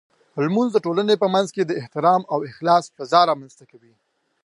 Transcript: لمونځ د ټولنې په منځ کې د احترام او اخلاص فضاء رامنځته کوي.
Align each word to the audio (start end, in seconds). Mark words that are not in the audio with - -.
لمونځ 0.45 0.69
د 0.73 0.77
ټولنې 0.85 1.15
په 1.21 1.27
منځ 1.33 1.47
کې 1.55 1.63
د 1.65 1.71
احترام 1.81 2.21
او 2.33 2.39
اخلاص 2.49 2.83
فضاء 2.97 3.25
رامنځته 3.31 3.63
کوي. 3.71 3.93